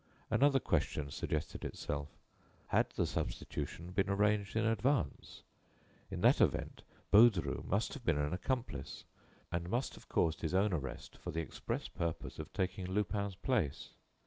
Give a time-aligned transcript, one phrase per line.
[0.31, 2.07] Another question suggested itself:
[2.69, 5.43] Had the substitution been arranged in advance?
[6.09, 6.81] In that event
[7.13, 9.03] Baudru must have been an accomplice
[9.51, 13.89] and must have caused his own arrest for the express purpose of taking Lupin's place.